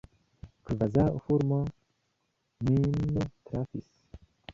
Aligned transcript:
Kvazaŭ 0.69 1.03
fulmo 1.25 1.59
min 2.69 2.95
trafis. 3.27 3.93